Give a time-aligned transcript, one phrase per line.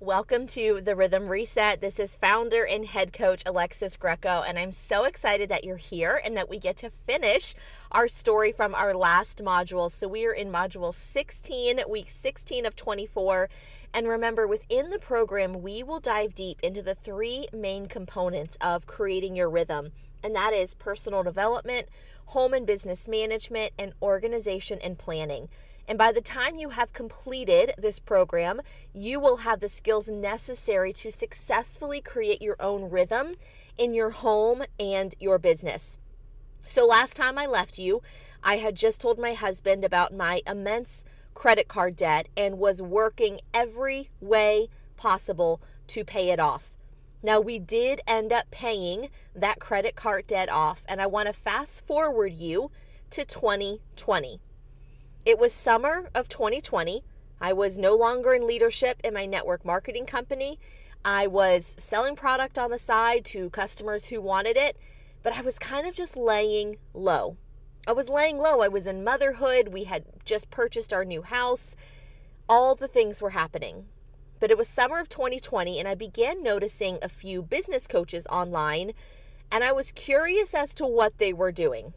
[0.00, 1.80] Welcome to the Rhythm Reset.
[1.80, 6.20] This is founder and head coach Alexis Greco, and I'm so excited that you're here
[6.24, 7.52] and that we get to finish
[7.90, 9.90] our story from our last module.
[9.90, 13.50] So, we are in module 16, week 16 of 24.
[13.92, 18.86] And remember, within the program, we will dive deep into the three main components of
[18.86, 19.90] creating your rhythm,
[20.22, 21.88] and that is personal development,
[22.26, 25.48] home and business management, and organization and planning.
[25.88, 28.60] And by the time you have completed this program,
[28.92, 33.36] you will have the skills necessary to successfully create your own rhythm
[33.78, 35.96] in your home and your business.
[36.66, 38.02] So, last time I left you,
[38.44, 43.40] I had just told my husband about my immense credit card debt and was working
[43.54, 44.68] every way
[44.98, 46.74] possible to pay it off.
[47.22, 51.32] Now, we did end up paying that credit card debt off, and I want to
[51.32, 52.70] fast forward you
[53.10, 54.40] to 2020.
[55.28, 57.04] It was summer of 2020.
[57.38, 60.58] I was no longer in leadership in my network marketing company.
[61.04, 64.78] I was selling product on the side to customers who wanted it,
[65.22, 67.36] but I was kind of just laying low.
[67.86, 68.62] I was laying low.
[68.62, 69.68] I was in motherhood.
[69.68, 71.76] We had just purchased our new house.
[72.48, 73.84] All the things were happening.
[74.40, 78.94] But it was summer of 2020, and I began noticing a few business coaches online,
[79.52, 81.92] and I was curious as to what they were doing.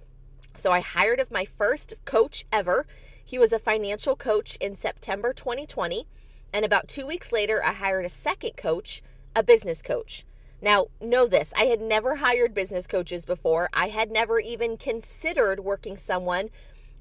[0.54, 2.86] So I hired of my first coach ever
[3.24, 6.08] he was a financial coach in September 2020.
[6.54, 9.02] And about two weeks later, I hired a second coach,
[9.36, 10.26] a business coach.
[10.62, 13.70] Now, know this I had never hired business coaches before.
[13.74, 16.50] I had never even considered working someone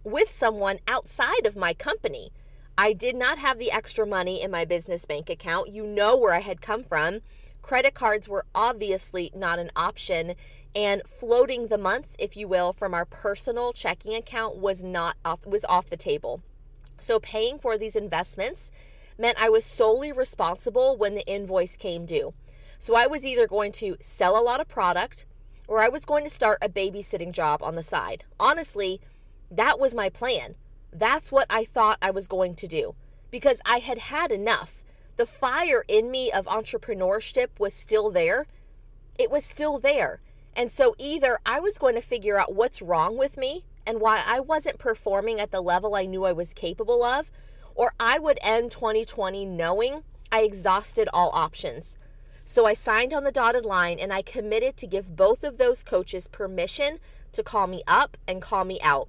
[0.03, 2.33] with someone outside of my company.
[2.79, 5.69] I did not have the extra money in my business bank account.
[5.69, 7.21] You know where I had come from.
[7.61, 10.35] Credit cards were obviously not an option
[10.75, 15.47] and floating the month if you will from our personal checking account was not off
[15.47, 16.43] was off the table.
[16.99, 18.71] So paying for these investments
[19.19, 22.35] meant i was solely responsible when the invoice came due.
[22.79, 25.27] So i was either going to sell a lot of product
[25.67, 28.25] or i was going to start a babysitting job on the side.
[28.39, 29.01] Honestly
[29.51, 30.55] that was my plan.
[30.93, 32.95] That's what i thought i was going to do
[33.31, 34.85] because i had had enough.
[35.17, 38.47] The fire in me of entrepreneurship was still there.
[39.19, 40.21] It was still there
[40.61, 44.23] and so either I was going to figure out what's wrong with me and why
[44.27, 47.31] I wasn't performing at the level I knew I was capable of,
[47.75, 51.97] or I would end 2020 knowing I exhausted all options.
[52.45, 55.83] So I signed on the dotted line and I committed to give both of those
[55.83, 56.99] coaches permission
[57.33, 59.09] to call me up and call me out.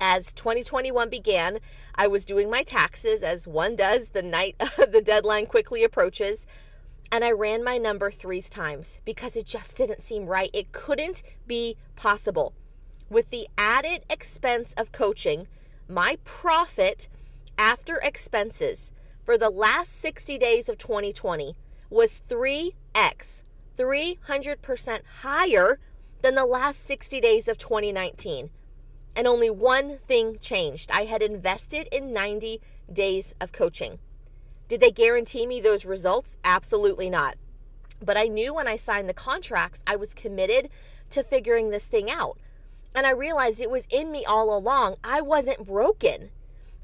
[0.00, 1.58] As 2021 began,
[1.96, 6.46] I was doing my taxes as one does the night the deadline quickly approaches.
[7.12, 10.50] And I ran my number three times because it just didn't seem right.
[10.52, 12.54] It couldn't be possible.
[13.08, 15.48] With the added expense of coaching,
[15.88, 17.08] my profit
[17.58, 18.92] after expenses
[19.24, 21.56] for the last 60 days of 2020
[21.90, 23.42] was 3x,
[23.76, 25.78] 300% higher
[26.22, 28.50] than the last 60 days of 2019.
[29.16, 32.60] And only one thing changed I had invested in 90
[32.92, 33.98] days of coaching.
[34.70, 36.36] Did they guarantee me those results?
[36.44, 37.34] Absolutely not.
[38.00, 40.70] But I knew when I signed the contracts, I was committed
[41.10, 42.38] to figuring this thing out.
[42.94, 44.94] And I realized it was in me all along.
[45.02, 46.30] I wasn't broken.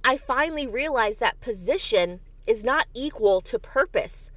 [0.02, 4.32] I finally realized that position is not equal to purpose.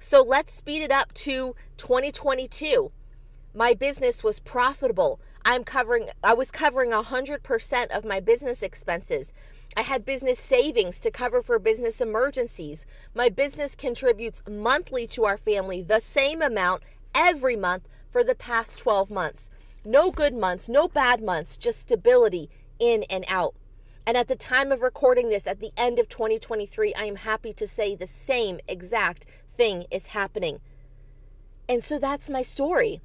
[0.00, 2.90] So let's speed it up to 2022.
[3.54, 5.20] My business was profitable.
[5.44, 9.32] I'm covering I was covering 100% of my business expenses.
[9.76, 12.86] I had business savings to cover for business emergencies.
[13.14, 16.82] My business contributes monthly to our family the same amount
[17.14, 19.50] every month for the past 12 months.
[19.84, 23.54] No good months, no bad months, just stability in and out.
[24.06, 27.52] And at the time of recording this, at the end of 2023, I am happy
[27.54, 30.60] to say the same exact thing is happening.
[31.68, 33.00] And so that's my story.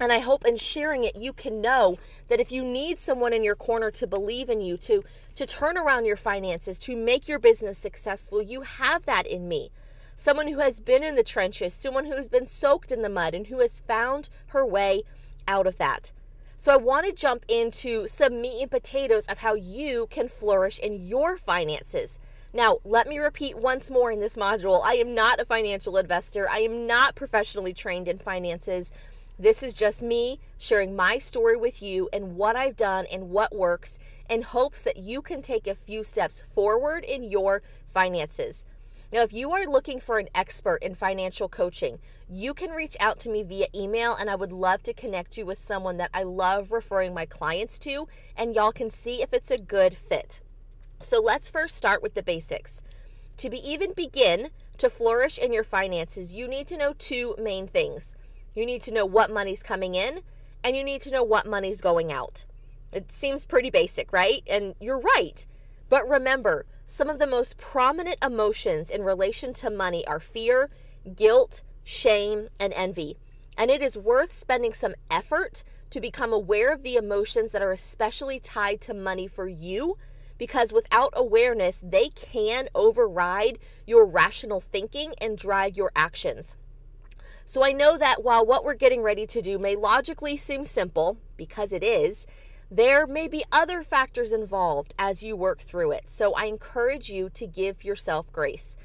[0.00, 3.44] And I hope in sharing it, you can know that if you need someone in
[3.44, 7.38] your corner to believe in you, to, to turn around your finances, to make your
[7.38, 9.70] business successful, you have that in me.
[10.16, 13.34] Someone who has been in the trenches, someone who has been soaked in the mud,
[13.34, 15.02] and who has found her way
[15.46, 16.12] out of that.
[16.56, 20.78] So I want to jump into some meat and potatoes of how you can flourish
[20.78, 22.18] in your finances.
[22.52, 26.48] Now, let me repeat once more in this module I am not a financial investor.
[26.50, 28.92] I am not professionally trained in finances.
[29.40, 33.56] This is just me sharing my story with you and what I've done and what
[33.56, 33.98] works
[34.28, 38.66] in hopes that you can take a few steps forward in your finances.
[39.10, 43.18] Now, if you are looking for an expert in financial coaching, you can reach out
[43.20, 46.22] to me via email, and I would love to connect you with someone that I
[46.22, 50.42] love referring my clients to, and y'all can see if it's a good fit.
[50.98, 52.82] So, let's first start with the basics.
[53.38, 54.50] To be even begin
[54.80, 58.16] To flourish in your finances, you need to know two main things.
[58.54, 60.22] You need to know what money's coming in,
[60.64, 62.44] and you need to know what money's going out.
[62.92, 64.42] It seems pretty basic, right?
[64.48, 65.46] And you're right.
[65.88, 70.70] But remember, some of the most prominent emotions in relation to money are fear,
[71.14, 73.16] guilt, shame, and envy.
[73.56, 77.72] And it is worth spending some effort to become aware of the emotions that are
[77.72, 79.96] especially tied to money for you
[80.38, 86.56] because without awareness, they can override your rational thinking and drive your actions.
[87.50, 91.18] So I know that while what we're getting ready to do may logically seem simple,
[91.36, 92.28] because it is,
[92.70, 96.08] there may be other factors involved as you work through it.
[96.08, 98.76] So I encourage you to give yourself grace.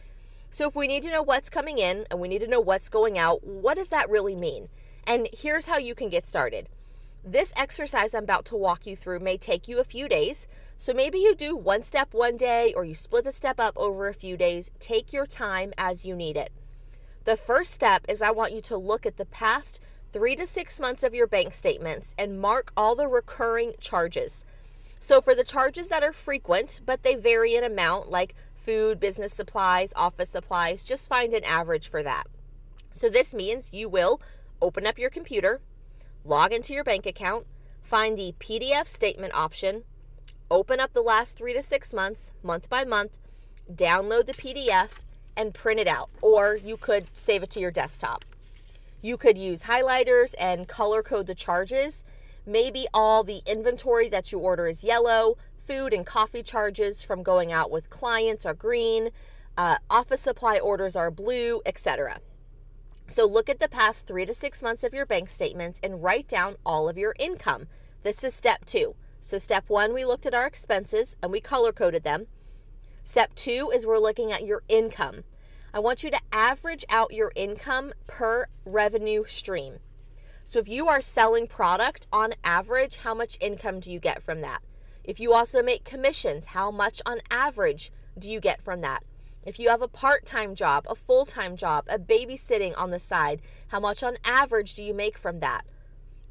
[0.49, 2.89] So if we need to know what's coming in and we need to know what's
[2.89, 4.69] going out, what does that really mean?
[5.05, 6.67] And here's how you can get started.
[7.23, 10.47] This exercise I'm about to walk you through may take you a few days.
[10.79, 14.07] So maybe you do one step one day or you split the step up over
[14.07, 14.71] a few days.
[14.79, 16.51] Take your time as you need it.
[17.25, 19.79] The first step is I want you to look at the past
[20.13, 24.45] three to six months of your bank statements and mark all the recurring charges.
[24.99, 29.33] So, for the charges that are frequent, but they vary in amount, like food, business
[29.33, 32.27] supplies, office supplies, just find an average for that.
[32.93, 34.21] So, this means you will
[34.61, 35.61] open up your computer,
[36.23, 37.47] log into your bank account,
[37.81, 39.83] find the PDF statement option,
[40.51, 43.17] open up the last three to six months, month by month,
[43.73, 44.99] download the PDF,
[45.37, 46.09] and print it out.
[46.21, 48.25] Or you could save it to your desktop.
[49.01, 52.03] You could use highlighters and color code the charges.
[52.45, 57.51] Maybe all the inventory that you order is yellow, food and coffee charges from going
[57.51, 59.09] out with clients are green,
[59.57, 62.19] uh, office supply orders are blue, etc.
[63.07, 66.27] So look at the past three to six months of your bank statements and write
[66.27, 67.67] down all of your income.
[68.03, 68.95] This is step two.
[69.19, 72.27] So, step one, we looked at our expenses and we color coded them.
[73.07, 75.25] Step two is we're looking at your income.
[75.71, 79.77] I want you to average out your income per revenue stream.
[80.43, 84.41] So, if you are selling product on average, how much income do you get from
[84.41, 84.63] that?
[85.03, 89.03] If you also make commissions, how much on average do you get from that?
[89.45, 92.97] If you have a part time job, a full time job, a babysitting on the
[92.97, 95.61] side, how much on average do you make from that?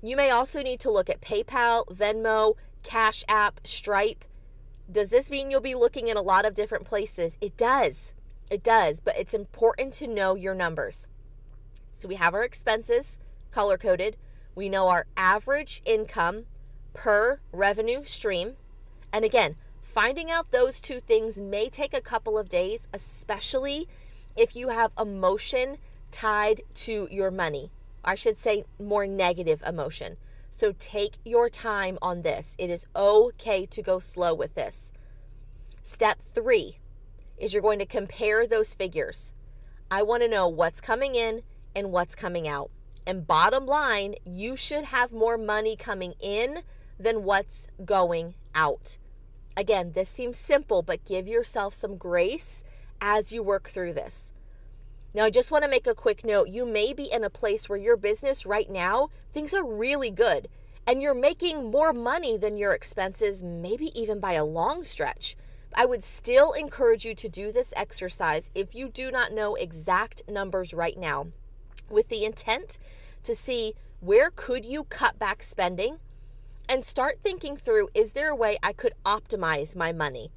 [0.03, 4.25] You may also need to look at PayPal, Venmo, Cash App, Stripe.
[4.91, 7.39] Does this mean you'll be looking in a lot of different places?
[7.41, 8.13] It does.
[8.51, 11.09] It does, but it's important to know your numbers.
[11.93, 13.19] So we have our expenses
[13.51, 14.17] color coded.
[14.55, 16.47] We know our average income
[16.93, 18.55] per revenue stream.
[19.13, 23.87] And again, Finding out those two things may take a couple of days, especially
[24.35, 25.77] if you have emotion
[26.11, 27.71] tied to your money.
[28.03, 30.17] I should say more negative emotion.
[30.56, 32.55] So take your time on this.
[32.61, 34.93] It is okay to go slow with this.
[35.83, 36.79] Step three
[37.37, 39.33] is you're going to compare those figures.
[39.91, 41.43] I want to know what's coming in
[41.75, 42.71] and what's coming out.
[43.05, 46.61] And bottom line, you should have more money coming in
[47.01, 48.97] than what's going out.
[49.56, 52.62] Again, this seems simple, but give yourself some grace
[53.01, 54.33] as you work through this.
[55.15, 56.49] Now, I just want to make a quick note.
[56.49, 60.49] You may be in a place where your business right now, things are really good,
[60.89, 65.37] and you're making more money than your expenses, maybe even by a long stretch.
[65.73, 70.29] I would still encourage you to do this exercise if you do not know exact
[70.29, 71.29] numbers right now,
[71.89, 72.79] with the intent
[73.23, 75.99] to see where could you cut back spending
[76.69, 80.33] and start thinking through is there a way I could optimize my money?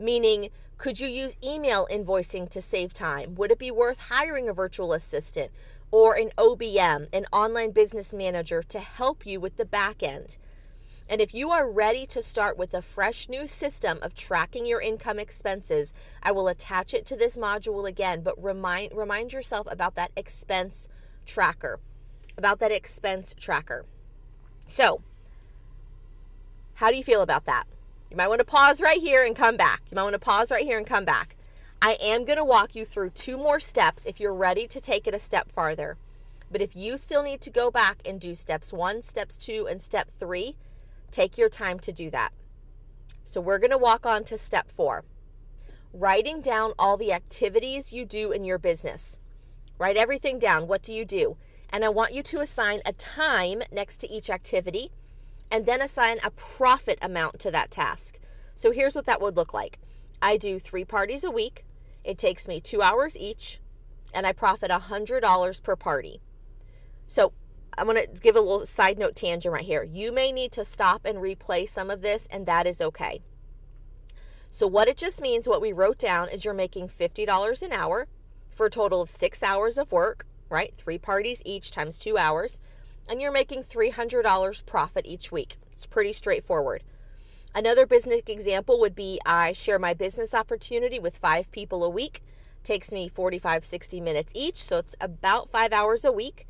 [0.00, 3.34] Meaning, could you use email invoicing to save time?
[3.36, 5.50] Would it be worth hiring a virtual assistant
[5.90, 10.36] or an OBM, an online business manager, to help you with the back end?
[11.08, 14.80] And if you are ready to start with a fresh new system of tracking your
[14.80, 19.94] income expenses, I will attach it to this module again, but remind remind yourself about
[19.94, 20.88] that expense
[21.24, 21.78] tracker.
[22.36, 23.86] About that expense tracker.
[24.66, 25.00] So,
[26.74, 27.66] how do you feel about that?
[28.10, 29.82] You might want to pause right here and come back.
[29.90, 31.36] You might want to pause right here and come back.
[31.82, 35.06] I am going to walk you through two more steps if you're ready to take
[35.06, 35.96] it a step farther.
[36.50, 39.82] But if you still need to go back and do steps one, steps two, and
[39.82, 40.56] step three,
[41.10, 42.32] take your time to do that.
[43.24, 45.04] So we're going to walk on to step four
[45.92, 49.18] writing down all the activities you do in your business.
[49.78, 50.68] Write everything down.
[50.68, 51.38] What do you do?
[51.70, 54.90] And I want you to assign a time next to each activity
[55.50, 58.18] and then assign a profit amount to that task.
[58.54, 59.78] So here's what that would look like
[60.20, 61.64] I do three parties a week,
[62.04, 63.60] it takes me two hours each,
[64.14, 66.20] and I profit $100 per party.
[67.06, 67.32] So
[67.78, 69.82] I'm going to give a little side note tangent right here.
[69.84, 73.20] You may need to stop and replay some of this, and that is okay.
[74.50, 78.06] So, what it just means, what we wrote down is you're making $50 an hour
[78.48, 80.72] for a total of six hours of work, right?
[80.76, 82.62] Three parties each times two hours,
[83.08, 85.56] and you're making $300 profit each week.
[85.72, 86.82] It's pretty straightforward.
[87.54, 92.20] Another business example would be I share my business opportunity with five people a week.
[92.62, 96.46] Takes me 45, 60 minutes each, so it's about five hours a week.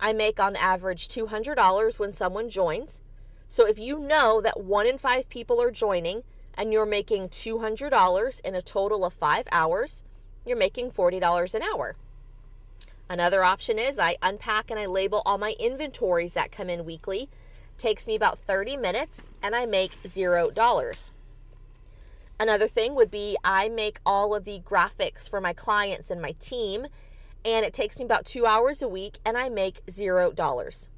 [0.00, 3.02] I make on average $200 when someone joins.
[3.46, 6.22] So if you know that one in five people are joining
[6.54, 10.04] and you're making $200 in a total of five hours,
[10.46, 11.96] you're making $40 an hour.
[13.10, 17.30] Another option is I unpack and I label all my inventories that come in weekly.
[17.78, 21.12] Takes me about 30 minutes and I make $0.
[22.40, 26.32] Another thing would be I make all of the graphics for my clients and my
[26.32, 26.86] team,
[27.44, 30.88] and it takes me about two hours a week and I make $0.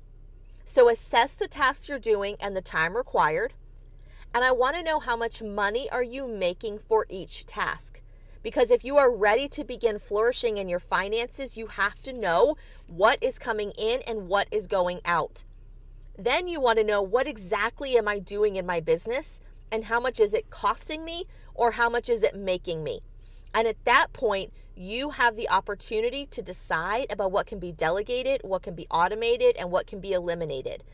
[0.65, 3.55] So assess the tasks you're doing and the time required.
[4.35, 8.03] And I want to know how much money are you making for each task?
[8.43, 12.57] Because if you are ready to begin flourishing in your finances, you have to know
[12.87, 15.45] what is coming in and what is going out.
[16.19, 20.01] Then you want to know what exactly am I doing in my business and how
[20.01, 23.01] much is it costing me or how much is it making me?
[23.55, 28.41] And at that point, you have the opportunity to decide about what can be delegated,
[28.43, 30.85] what can be automated, and what can be eliminated.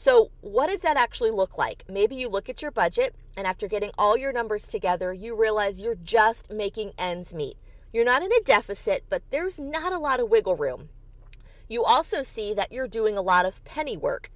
[0.00, 1.84] So, what does that actually look like?
[1.86, 5.78] Maybe you look at your budget, and after getting all your numbers together, you realize
[5.78, 7.58] you're just making ends meet.
[7.92, 10.88] You're not in a deficit, but there's not a lot of wiggle room.
[11.68, 14.30] You also see that you're doing a lot of penny work,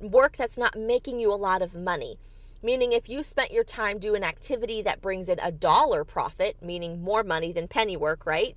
[0.00, 2.18] work that's not making you a lot of money.
[2.60, 7.04] Meaning, if you spent your time doing activity that brings in a dollar profit, meaning
[7.04, 8.56] more money than penny work, right?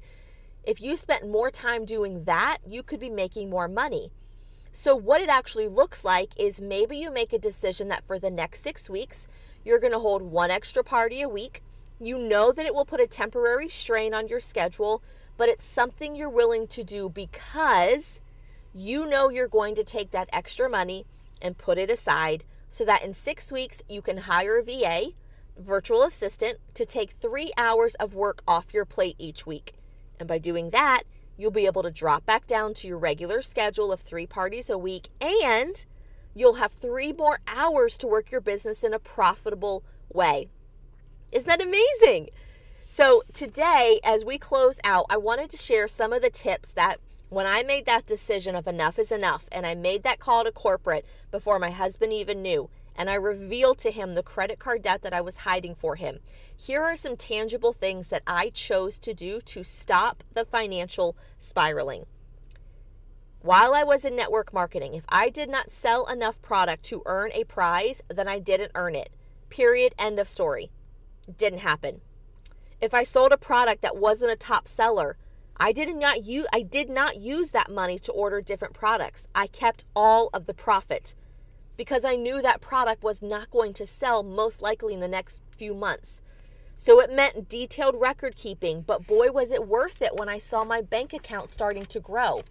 [0.63, 4.11] If you spent more time doing that, you could be making more money.
[4.79, 8.29] So, what it actually looks like is maybe you make a decision that for the
[8.29, 9.27] next six weeks,
[9.65, 11.63] you're going to hold one extra party a week.
[11.99, 15.01] You know that it will put a temporary strain on your schedule,
[15.35, 18.21] but it's something you're willing to do because
[18.71, 21.07] you know you're going to take that extra money
[21.41, 25.07] and put it aside so that in six weeks you can hire a VA,
[25.57, 29.73] virtual assistant, to take three hours of work off your plate each week.
[30.19, 31.01] And by doing that,
[31.37, 34.77] you'll be able to drop back down to your regular schedule of three parties a
[34.77, 35.85] week and
[36.33, 40.49] you'll have three more hours to work your business in a profitable way.
[41.31, 42.29] Isn't that amazing?
[42.89, 47.01] So, today, as we close out, I wanted to share some of the tips that
[47.29, 50.51] when I made that decision of enough is enough, and I made that call to
[50.51, 55.03] corporate before my husband even knew, and I revealed to him the credit card debt
[55.03, 56.19] that I was hiding for him,
[56.55, 62.05] here are some tangible things that I chose to do to stop the financial spiraling.
[63.41, 67.31] While I was in network marketing, if I did not sell enough product to earn
[67.33, 69.11] a prize, then I didn't earn it.
[69.49, 69.93] Period.
[69.97, 70.71] End of story.
[71.37, 72.01] Didn't happen.
[72.81, 75.17] If I sold a product that wasn't a top seller,
[75.55, 79.27] I did not use I did not use that money to order different products.
[79.33, 81.15] I kept all of the profit
[81.77, 85.41] because I knew that product was not going to sell most likely in the next
[85.57, 86.21] few months.
[86.75, 90.63] So it meant detailed record keeping, but boy was it worth it when I saw
[90.63, 92.43] my bank account starting to grow.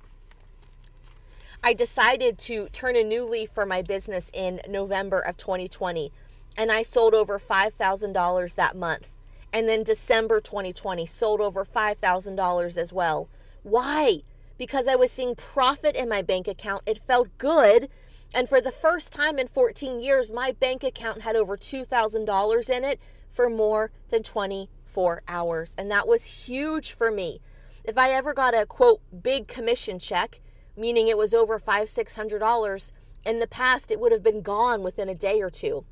[1.62, 6.12] I decided to turn a new leaf for my business in November of 2020
[6.56, 9.12] and I sold over $5,000 that month
[9.52, 13.28] and then December 2020 sold over $5,000 as well.
[13.62, 14.22] Why?
[14.58, 16.82] Because I was seeing profit in my bank account.
[16.86, 17.88] It felt good.
[18.34, 22.84] And for the first time in 14 years, my bank account had over $2,000 in
[22.84, 25.74] it for more than 24 hours.
[25.78, 27.40] And that was huge for me.
[27.84, 30.40] If I ever got a quote big commission check,
[30.76, 32.92] meaning it was over five, six hundred dollars,
[33.24, 35.84] in the past it would have been gone within a day or two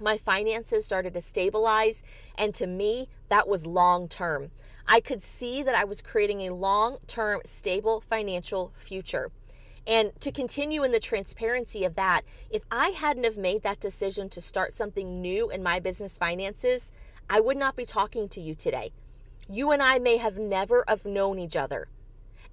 [0.00, 2.02] my finances started to stabilize.
[2.36, 4.50] And to me, that was long term.
[4.86, 9.30] I could see that I was creating a long term, stable financial future.
[9.86, 14.28] And to continue in the transparency of that, if I hadn't have made that decision
[14.30, 16.92] to start something new in my business finances,
[17.28, 18.92] I would not be talking to you today.
[19.48, 21.88] You and I may have never have known each other.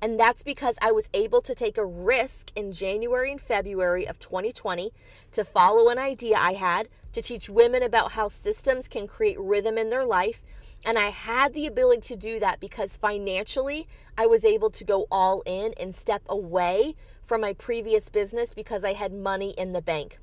[0.02, 4.20] And that's because I was able to take a risk in January and February of
[4.20, 4.92] 2020
[5.32, 9.78] to follow an idea I had to teach women about how systems can create rhythm
[9.78, 10.44] in their life.
[10.86, 15.08] And I had the ability to do that because financially, I was able to go
[15.10, 16.96] all in and step away
[17.28, 20.18] from my previous business because I had money in the bank.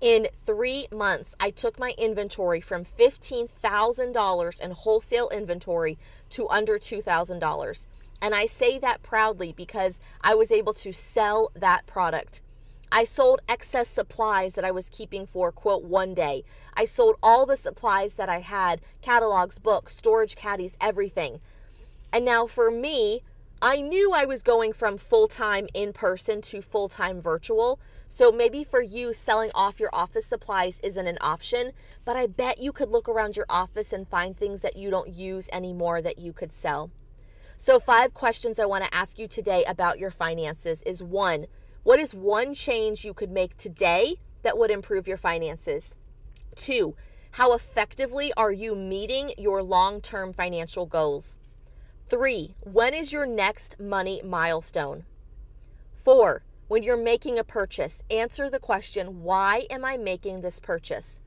[0.00, 5.98] In three months, I took my inventory from $15,000 in wholesale inventory
[6.30, 7.86] to under $2,000.
[8.20, 12.40] And I say that proudly because I was able to sell that product.
[12.90, 16.44] I sold excess supplies that I was keeping for, quote, one day.
[16.74, 21.40] I sold all the supplies that I had catalogs, books, storage caddies, everything.
[22.12, 23.22] And now for me,
[23.66, 27.80] I knew I was going from full time in person to full time virtual.
[28.06, 31.72] So maybe for you, selling off your office supplies isn't an option,
[32.04, 35.08] but I bet you could look around your office and find things that you don't
[35.08, 36.90] use anymore that you could sell.
[37.56, 41.46] So, five questions I want to ask you today about your finances is one,
[41.84, 45.94] what is one change you could make today that would improve your finances?
[46.54, 46.96] Two,
[47.30, 51.38] how effectively are you meeting your long term financial goals?
[52.06, 55.04] Three, when is your next money milestone?
[55.94, 61.22] Four, when you're making a purchase, answer the question, why am I making this purchase?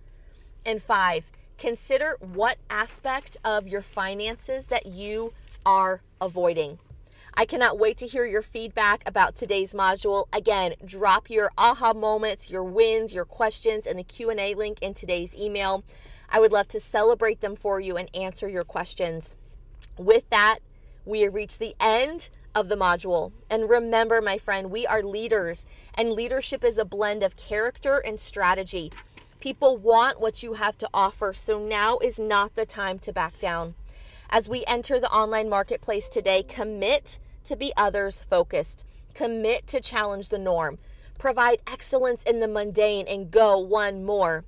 [0.63, 5.34] And five, consider what aspect of your finances that you
[5.65, 6.77] are avoiding.
[7.34, 10.25] I cannot wait to hear your feedback about today's module.
[10.31, 15.36] Again, drop your aha moments, your wins, your questions in the Q&A link in today's
[15.36, 15.84] email.
[16.29, 19.36] I would love to celebrate them for you and answer your questions.
[19.98, 20.60] With that,
[21.08, 23.32] we have reached the end of the module.
[23.50, 28.20] And remember, my friend, we are leaders, and leadership is a blend of character and
[28.20, 28.92] strategy.
[29.40, 33.40] People want what you have to offer, so now is not the time to back
[33.40, 33.76] down.
[34.30, 38.84] As we enter the online marketplace today, commit to be others focused,
[39.14, 40.78] commit to challenge the norm,
[41.18, 44.44] provide excellence in the mundane, and go one more.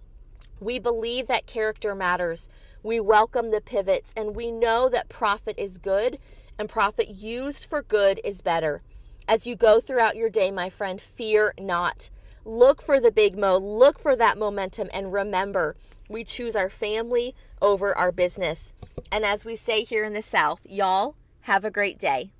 [0.60, 2.50] We believe that character matters.
[2.84, 6.20] We welcome the pivots, and we know that profit is good
[6.60, 8.82] and profit used for good is better.
[9.28, 12.10] As you go throughout your day, my friend, fear not.
[12.44, 15.78] Look for the big mo, look for that momentum, and remember,
[16.10, 18.74] we choose our family over our business.
[19.12, 22.32] And as we say here in the South, y'all have a great day.